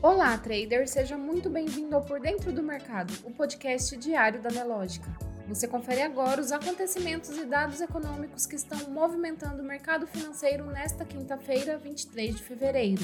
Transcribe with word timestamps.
Olá, 0.00 0.38
trader! 0.38 0.86
Seja 0.88 1.18
muito 1.18 1.50
bem-vindo 1.50 1.96
ao 1.96 2.02
Por 2.02 2.20
Dentro 2.20 2.52
do 2.52 2.62
Mercado, 2.62 3.12
o 3.24 3.32
podcast 3.32 3.96
diário 3.96 4.40
da 4.40 4.48
Nelógica. 4.48 5.10
Você 5.48 5.66
confere 5.66 6.02
agora 6.02 6.40
os 6.40 6.52
acontecimentos 6.52 7.36
e 7.36 7.44
dados 7.44 7.80
econômicos 7.80 8.46
que 8.46 8.54
estão 8.54 8.90
movimentando 8.90 9.62
o 9.62 9.66
mercado 9.66 10.06
financeiro 10.06 10.66
nesta 10.66 11.04
quinta-feira, 11.04 11.78
23 11.78 12.36
de 12.36 12.42
fevereiro. 12.42 13.02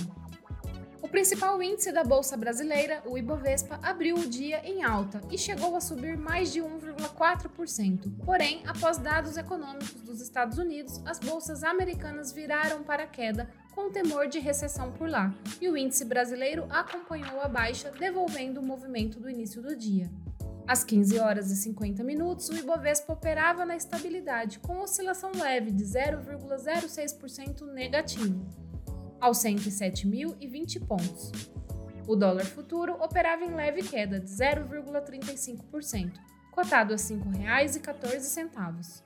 O 1.03 1.09
principal 1.09 1.63
índice 1.63 1.93
da 1.93 2.03
Bolsa 2.03 2.37
Brasileira, 2.37 3.03
o 3.05 3.19
Ibovespa, 3.19 3.79
abriu 3.83 4.17
o 4.17 4.27
dia 4.27 4.61
em 4.65 4.83
alta 4.83 5.21
e 5.31 5.37
chegou 5.37 5.77
a 5.77 5.81
subir 5.81 6.17
mais 6.17 6.53
de 6.53 6.61
1,4%. 6.61 8.25
Porém, 8.25 8.63
após 8.67 8.99
dados 8.99 9.37
econômicos 9.37 10.01
dos 10.01 10.21
Estados 10.21 10.59
Unidos, 10.59 11.03
as 11.05 11.19
bolsas 11.19 11.63
americanas 11.63 12.33
viraram 12.33 12.83
para 12.83 13.03
a 13.03 13.07
queda 13.07 13.51
com 13.75 13.91
temor 13.91 14.29
de 14.29 14.39
recessão 14.39 14.93
por 14.93 15.09
lá, 15.09 15.35
e 15.61 15.69
o 15.69 15.77
índice 15.77 16.05
brasileiro 16.05 16.65
acompanhou 16.71 17.41
a 17.41 17.49
baixa, 17.49 17.91
devolvendo 17.91 18.61
o 18.61 18.65
movimento 18.65 19.19
do 19.19 19.29
início 19.29 19.61
do 19.61 19.75
dia. 19.75 20.09
Às 20.67 20.83
15 20.83 21.19
horas 21.19 21.51
e 21.51 21.57
50 21.57 22.03
minutos, 22.03 22.49
o 22.49 22.57
Ibovespa 22.57 23.13
operava 23.13 23.67
na 23.67 23.77
estabilidade, 23.77 24.59
com 24.61 24.81
oscilação 24.81 25.31
leve 25.35 25.71
de 25.71 25.85
0,06% 25.85 27.71
negativo 27.73 28.49
aos 29.21 29.37
107.020 29.39 30.87
pontos. 30.87 31.33
O 32.07 32.15
dólar 32.15 32.45
futuro 32.45 32.95
operava 33.03 33.45
em 33.45 33.55
leve 33.55 33.83
queda 33.83 34.21
de 34.21 34.31
0,35%, 34.31 36.13
cotado 36.51 36.95
a 36.95 36.97
R$ 36.97 37.03
5,14. 37.03 39.03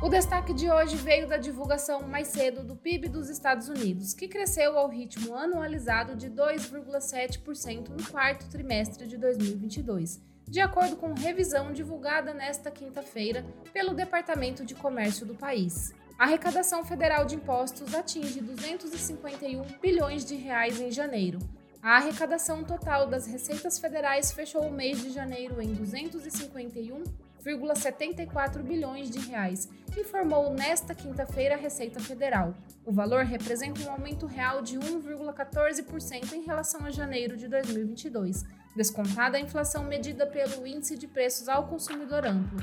O 0.00 0.08
destaque 0.08 0.54
de 0.54 0.70
hoje 0.70 0.96
veio 0.96 1.26
da 1.26 1.36
divulgação 1.36 2.02
mais 2.02 2.28
cedo 2.28 2.62
do 2.62 2.76
PIB 2.76 3.08
dos 3.08 3.28
Estados 3.28 3.68
Unidos, 3.68 4.14
que 4.14 4.28
cresceu 4.28 4.78
ao 4.78 4.88
ritmo 4.88 5.34
anualizado 5.34 6.14
de 6.14 6.30
2,7% 6.30 7.88
no 7.88 8.08
quarto 8.08 8.48
trimestre 8.48 9.08
de 9.08 9.16
2022, 9.16 10.20
de 10.46 10.60
acordo 10.60 10.94
com 10.94 11.14
revisão 11.14 11.72
divulgada 11.72 12.32
nesta 12.32 12.70
quinta-feira 12.70 13.44
pelo 13.72 13.92
Departamento 13.92 14.64
de 14.64 14.76
Comércio 14.76 15.26
do 15.26 15.34
país. 15.34 15.92
A 16.16 16.22
arrecadação 16.24 16.84
federal 16.84 17.24
de 17.24 17.34
impostos 17.34 17.92
atinge 17.92 18.40
251 18.40 19.64
bilhões 19.82 20.24
de 20.24 20.36
reais 20.36 20.80
em 20.80 20.92
janeiro. 20.92 21.40
A 21.82 21.96
arrecadação 21.96 22.62
total 22.62 23.08
das 23.08 23.26
receitas 23.26 23.80
federais 23.80 24.30
fechou 24.30 24.62
o 24.62 24.72
mês 24.72 25.00
de 25.00 25.10
janeiro 25.10 25.60
em 25.60 25.74
251,74 25.74 28.62
bilhões 28.62 29.10
de 29.10 29.18
reais, 29.20 29.68
informou 30.00 30.52
nesta 30.52 30.94
quinta-feira 30.94 31.54
a 31.54 31.58
Receita 31.58 32.00
Federal. 32.00 32.54
O 32.84 32.92
valor 32.92 33.24
representa 33.24 33.82
um 33.82 33.90
aumento 33.90 34.26
real 34.26 34.62
de 34.62 34.78
1,14% 34.78 36.32
em 36.32 36.42
relação 36.42 36.84
a 36.84 36.90
janeiro 36.90 37.36
de 37.36 37.48
2022, 37.48 38.44
descontada 38.76 39.36
a 39.36 39.40
inflação 39.40 39.84
medida 39.84 40.26
pelo 40.26 40.66
Índice 40.66 40.96
de 40.96 41.06
Preços 41.06 41.48
ao 41.48 41.66
Consumidor 41.66 42.24
Amplo, 42.24 42.60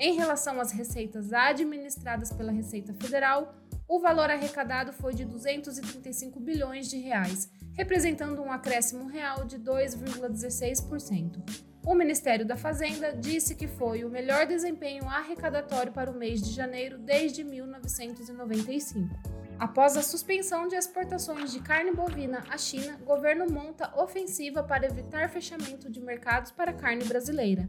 em 0.00 0.14
relação 0.14 0.60
às 0.60 0.70
receitas 0.70 1.32
administradas 1.32 2.32
pela 2.32 2.52
Receita 2.52 2.94
Federal, 2.94 3.52
o 3.88 3.98
valor 3.98 4.30
arrecadado 4.30 4.92
foi 4.92 5.12
de 5.12 5.24
235 5.24 6.38
bilhões 6.38 6.88
de 6.88 6.98
reais, 6.98 7.50
representando 7.74 8.40
um 8.40 8.52
acréscimo 8.52 9.08
real 9.08 9.44
de 9.44 9.58
2,16%. 9.58 11.42
O 11.88 11.94
Ministério 11.94 12.44
da 12.44 12.54
Fazenda 12.54 13.14
disse 13.14 13.54
que 13.54 13.66
foi 13.66 14.04
o 14.04 14.10
melhor 14.10 14.44
desempenho 14.44 15.08
arrecadatório 15.08 15.90
para 15.90 16.10
o 16.10 16.14
mês 16.14 16.42
de 16.42 16.52
janeiro 16.52 16.98
desde 16.98 17.42
1995. 17.42 19.08
Após 19.58 19.96
a 19.96 20.02
suspensão 20.02 20.68
de 20.68 20.76
exportações 20.76 21.50
de 21.50 21.60
carne 21.60 21.90
bovina 21.90 22.44
à 22.50 22.58
China, 22.58 22.98
governo 23.06 23.50
monta 23.50 23.90
ofensiva 23.98 24.62
para 24.62 24.84
evitar 24.84 25.30
fechamento 25.30 25.90
de 25.90 25.98
mercados 25.98 26.50
para 26.50 26.74
carne 26.74 27.06
brasileira 27.06 27.66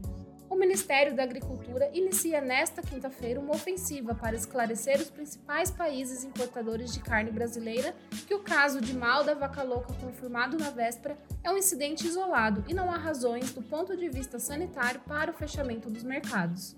o 0.50 0.56
Ministério 0.56 1.14
da 1.14 1.22
Agricultura 1.22 1.88
inicia 1.94 2.40
nesta 2.40 2.82
quinta-feira 2.82 3.38
uma 3.38 3.54
ofensiva 3.54 4.16
para 4.16 4.34
esclarecer 4.34 5.00
os 5.00 5.08
principais 5.08 5.70
países 5.70 6.24
importadores 6.24 6.92
de 6.92 6.98
carne 6.98 7.30
brasileira 7.30 7.94
que 8.26 8.34
o 8.34 8.40
caso 8.40 8.80
de 8.80 8.92
mal 8.92 9.22
da 9.22 9.32
vaca 9.32 9.62
louca 9.62 9.94
confirmado 9.94 10.58
na 10.58 10.70
véspera 10.70 11.16
é 11.44 11.50
um 11.52 11.56
incidente 11.56 12.04
isolado 12.04 12.64
e 12.68 12.74
não 12.74 12.90
há 12.90 12.98
razões 12.98 13.52
do 13.52 13.62
ponto 13.62 13.96
de 13.96 14.08
vista 14.08 14.40
sanitário 14.40 15.00
para 15.06 15.30
o 15.30 15.34
fechamento 15.34 15.88
dos 15.88 16.02
mercados. 16.02 16.74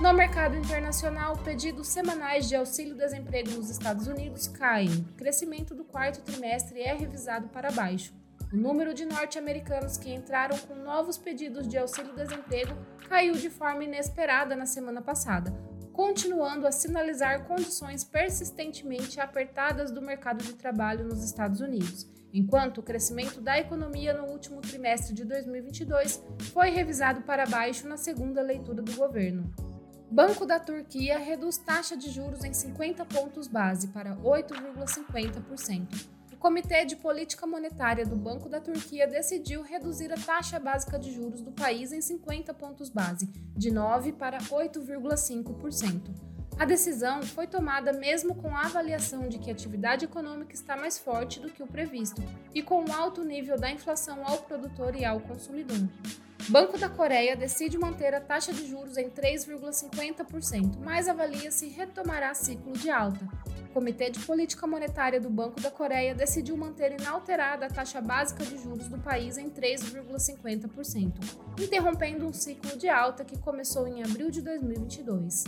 No 0.00 0.12
mercado 0.12 0.56
internacional, 0.56 1.38
pedidos 1.38 1.88
semanais 1.88 2.48
de 2.48 2.56
auxílio-desemprego 2.56 3.52
nos 3.52 3.70
Estados 3.70 4.06
Unidos 4.06 4.46
caem. 4.46 5.06
O 5.12 5.16
crescimento 5.16 5.74
do 5.74 5.84
quarto 5.84 6.20
trimestre 6.20 6.82
é 6.82 6.92
revisado 6.92 7.48
para 7.48 7.70
baixo. 7.70 8.12
O 8.52 8.56
número 8.56 8.94
de 8.94 9.04
norte-americanos 9.04 9.96
que 9.96 10.12
entraram 10.12 10.56
com 10.58 10.76
novos 10.76 11.18
pedidos 11.18 11.66
de 11.66 11.76
auxílio-desemprego 11.76 12.76
caiu 13.08 13.34
de 13.34 13.50
forma 13.50 13.82
inesperada 13.82 14.54
na 14.54 14.66
semana 14.66 15.02
passada, 15.02 15.52
continuando 15.92 16.64
a 16.64 16.70
sinalizar 16.70 17.44
condições 17.44 18.04
persistentemente 18.04 19.18
apertadas 19.18 19.90
do 19.90 20.00
mercado 20.00 20.44
de 20.44 20.52
trabalho 20.52 21.04
nos 21.04 21.24
Estados 21.24 21.60
Unidos, 21.60 22.08
enquanto 22.32 22.78
o 22.78 22.84
crescimento 22.84 23.40
da 23.40 23.58
economia 23.58 24.14
no 24.14 24.30
último 24.30 24.60
trimestre 24.60 25.12
de 25.12 25.24
2022 25.24 26.22
foi 26.52 26.70
revisado 26.70 27.22
para 27.22 27.46
baixo 27.46 27.88
na 27.88 27.96
segunda 27.96 28.42
leitura 28.42 28.80
do 28.80 28.94
governo. 28.94 29.52
Banco 30.08 30.46
da 30.46 30.60
Turquia 30.60 31.18
reduz 31.18 31.58
taxa 31.58 31.96
de 31.96 32.08
juros 32.10 32.44
em 32.44 32.52
50 32.52 33.04
pontos 33.06 33.48
base 33.48 33.88
para 33.88 34.14
8,50%. 34.16 36.14
O 36.36 36.38
Comitê 36.38 36.84
de 36.84 36.96
Política 36.96 37.46
Monetária 37.46 38.04
do 38.04 38.14
Banco 38.14 38.46
da 38.46 38.60
Turquia 38.60 39.06
decidiu 39.06 39.62
reduzir 39.62 40.12
a 40.12 40.16
taxa 40.16 40.60
básica 40.60 40.98
de 40.98 41.10
juros 41.10 41.40
do 41.40 41.50
país 41.50 41.92
em 41.92 42.02
50 42.02 42.52
pontos 42.52 42.90
base, 42.90 43.26
de 43.56 43.70
9 43.70 44.12
para 44.12 44.36
8,5%. 44.36 46.14
A 46.58 46.66
decisão 46.66 47.22
foi 47.22 47.46
tomada 47.46 47.90
mesmo 47.90 48.34
com 48.34 48.54
a 48.54 48.66
avaliação 48.66 49.30
de 49.30 49.38
que 49.38 49.48
a 49.48 49.54
atividade 49.54 50.04
econômica 50.04 50.54
está 50.54 50.76
mais 50.76 50.98
forte 50.98 51.40
do 51.40 51.50
que 51.50 51.62
o 51.62 51.66
previsto 51.66 52.22
e 52.54 52.62
com 52.62 52.84
o 52.84 52.92
alto 52.92 53.24
nível 53.24 53.58
da 53.58 53.70
inflação 53.70 54.22
ao 54.22 54.36
produtor 54.42 54.94
e 54.94 55.06
ao 55.06 55.20
consumidor. 55.20 55.88
Banco 56.50 56.76
da 56.76 56.90
Coreia 56.90 57.34
decide 57.34 57.78
manter 57.78 58.14
a 58.14 58.20
taxa 58.20 58.52
de 58.52 58.68
juros 58.68 58.98
em 58.98 59.08
3,50%, 59.08 60.76
mas 60.84 61.08
avalia 61.08 61.50
se 61.50 61.66
retomará 61.68 62.34
ciclo 62.34 62.74
de 62.74 62.90
alta, 62.90 63.26
Comitê 63.76 64.08
de 64.08 64.20
Política 64.20 64.66
Monetária 64.66 65.20
do 65.20 65.28
Banco 65.28 65.60
da 65.60 65.70
Coreia 65.70 66.14
decidiu 66.14 66.56
manter 66.56 66.98
inalterada 66.98 67.66
a 67.66 67.68
taxa 67.68 68.00
básica 68.00 68.42
de 68.42 68.56
juros 68.56 68.88
do 68.88 68.98
país 68.98 69.36
em 69.36 69.50
3,50%, 69.50 71.12
interrompendo 71.60 72.26
um 72.26 72.32
ciclo 72.32 72.74
de 72.78 72.88
alta 72.88 73.22
que 73.22 73.36
começou 73.36 73.86
em 73.86 74.02
abril 74.02 74.30
de 74.30 74.40
2022. 74.40 75.44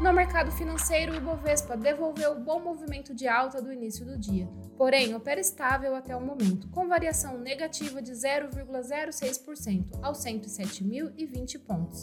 No 0.00 0.12
mercado 0.12 0.50
financeiro, 0.50 1.12
o 1.12 1.16
Ibovespa 1.16 1.76
devolveu 1.76 2.32
o 2.32 2.40
bom 2.40 2.58
movimento 2.58 3.14
de 3.14 3.28
alta 3.28 3.62
do 3.62 3.72
início 3.72 4.04
do 4.04 4.18
dia, 4.18 4.48
porém 4.76 5.14
opera 5.14 5.38
estável 5.38 5.94
até 5.94 6.16
o 6.16 6.20
momento, 6.20 6.68
com 6.70 6.88
variação 6.88 7.38
negativa 7.38 8.02
de 8.02 8.10
0,06% 8.10 10.00
aos 10.02 10.18
107.020 10.18 11.60
pontos. 11.60 12.02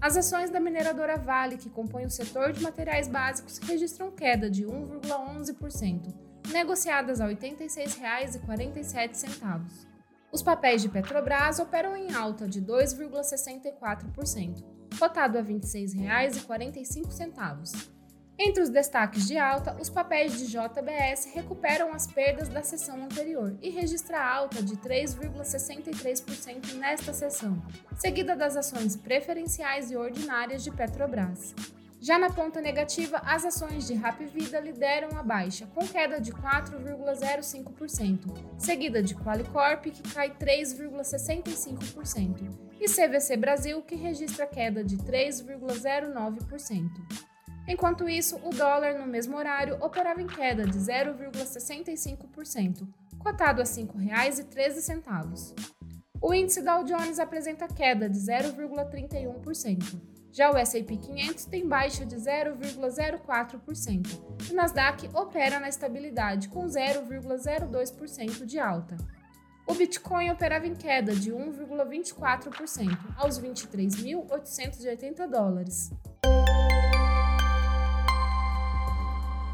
As 0.00 0.16
ações 0.16 0.50
da 0.50 0.58
mineradora 0.60 1.16
Vale, 1.16 1.56
que 1.56 1.70
compõem 1.70 2.06
o 2.06 2.10
setor 2.10 2.52
de 2.52 2.62
materiais 2.62 3.08
básicos, 3.08 3.58
registram 3.58 4.10
queda 4.10 4.50
de 4.50 4.64
1,11%, 4.64 6.14
negociadas 6.52 7.20
a 7.20 7.26
R$ 7.26 7.34
86,47. 7.34 9.86
Os 10.30 10.42
papéis 10.42 10.82
de 10.82 10.88
Petrobras 10.88 11.58
operam 11.58 11.96
em 11.96 12.12
alta 12.12 12.46
de 12.46 12.60
2,64%, 12.60 14.62
cotado 14.98 15.38
a 15.38 15.40
R$ 15.40 15.54
26,45. 15.54 17.95
Entre 18.38 18.62
os 18.62 18.68
destaques 18.68 19.26
de 19.26 19.38
alta, 19.38 19.74
os 19.80 19.88
papéis 19.88 20.38
de 20.38 20.46
JBS 20.46 21.32
recuperam 21.32 21.94
as 21.94 22.06
perdas 22.06 22.50
da 22.50 22.62
sessão 22.62 23.02
anterior 23.02 23.56
e 23.62 23.70
registra 23.70 24.22
alta 24.22 24.62
de 24.62 24.76
3,63% 24.76 26.74
nesta 26.74 27.14
sessão, 27.14 27.56
seguida 27.96 28.36
das 28.36 28.54
ações 28.54 28.94
preferenciais 28.94 29.90
e 29.90 29.96
ordinárias 29.96 30.62
de 30.62 30.70
Petrobras. 30.70 31.54
Já 31.98 32.18
na 32.18 32.28
ponta 32.28 32.60
negativa, 32.60 33.22
as 33.24 33.46
ações 33.46 33.86
de 33.86 33.94
Rapvida 33.94 34.60
lideram 34.60 35.18
a 35.18 35.22
baixa, 35.22 35.66
com 35.74 35.88
queda 35.88 36.20
de 36.20 36.30
4,05%, 36.30 38.34
seguida 38.58 39.02
de 39.02 39.14
Qualicorp, 39.14 39.86
que 39.86 40.02
cai 40.12 40.28
3,65%, 40.28 42.54
e 42.78 42.86
CVC 42.86 43.34
Brasil, 43.38 43.80
que 43.80 43.96
registra 43.96 44.46
queda 44.46 44.84
de 44.84 44.98
3,09%. 44.98 47.35
Enquanto 47.68 48.08
isso, 48.08 48.40
o 48.44 48.50
dólar 48.50 48.98
no 48.98 49.06
mesmo 49.06 49.36
horário 49.36 49.76
operava 49.80 50.22
em 50.22 50.26
queda 50.26 50.64
de 50.64 50.78
0,65%, 50.78 52.88
cotado 53.18 53.60
a 53.60 53.64
R$ 53.64 53.70
5,13. 53.70 55.76
O 56.20 56.32
índice 56.32 56.62
Dow 56.62 56.84
Jones 56.84 57.18
apresenta 57.18 57.66
queda 57.66 58.08
de 58.08 58.18
0,31%. 58.18 60.00
Já 60.32 60.50
o 60.50 60.56
S&P 60.56 60.96
500 60.96 61.44
tem 61.46 61.66
baixa 61.66 62.04
de 62.04 62.16
0,04%. 62.16 64.50
O 64.50 64.54
Nasdaq 64.54 65.08
opera 65.14 65.58
na 65.58 65.68
estabilidade 65.68 66.48
com 66.48 66.66
0,02% 66.66 68.44
de 68.44 68.58
alta. 68.58 68.96
O 69.66 69.74
Bitcoin 69.74 70.30
operava 70.30 70.66
em 70.66 70.74
queda 70.74 71.14
de 71.14 71.32
1,24% 71.32 72.98
aos 73.16 73.40
23.880 73.40 75.26
dólares. 75.26 75.90